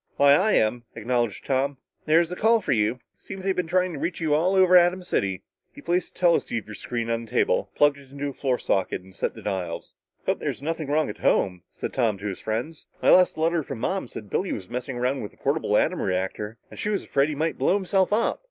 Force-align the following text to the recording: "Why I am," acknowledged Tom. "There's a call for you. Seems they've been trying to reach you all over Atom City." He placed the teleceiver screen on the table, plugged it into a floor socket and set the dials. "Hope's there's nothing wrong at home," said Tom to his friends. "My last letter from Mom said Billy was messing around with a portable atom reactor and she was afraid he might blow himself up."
"Why 0.17 0.33
I 0.33 0.53
am," 0.53 0.83
acknowledged 0.95 1.45
Tom. 1.45 1.77
"There's 2.05 2.31
a 2.31 2.35
call 2.35 2.59
for 2.59 2.71
you. 2.71 3.01
Seems 3.19 3.43
they've 3.43 3.55
been 3.55 3.67
trying 3.67 3.93
to 3.93 3.99
reach 3.99 4.19
you 4.19 4.33
all 4.33 4.55
over 4.55 4.75
Atom 4.75 5.03
City." 5.03 5.43
He 5.71 5.79
placed 5.79 6.15
the 6.15 6.19
teleceiver 6.21 6.73
screen 6.73 7.07
on 7.11 7.25
the 7.25 7.29
table, 7.29 7.69
plugged 7.75 7.99
it 7.99 8.09
into 8.11 8.29
a 8.29 8.33
floor 8.33 8.57
socket 8.57 9.03
and 9.03 9.15
set 9.15 9.35
the 9.35 9.43
dials. 9.43 9.93
"Hope's 10.25 10.39
there's 10.39 10.63
nothing 10.63 10.87
wrong 10.87 11.07
at 11.11 11.19
home," 11.19 11.61
said 11.69 11.93
Tom 11.93 12.17
to 12.17 12.25
his 12.25 12.39
friends. 12.39 12.87
"My 13.03 13.11
last 13.11 13.37
letter 13.37 13.61
from 13.61 13.77
Mom 13.79 14.07
said 14.07 14.31
Billy 14.31 14.51
was 14.51 14.71
messing 14.71 14.97
around 14.97 15.21
with 15.21 15.33
a 15.35 15.37
portable 15.37 15.77
atom 15.77 16.01
reactor 16.01 16.57
and 16.71 16.79
she 16.79 16.89
was 16.89 17.03
afraid 17.03 17.29
he 17.29 17.35
might 17.35 17.59
blow 17.59 17.75
himself 17.75 18.11
up." 18.11 18.39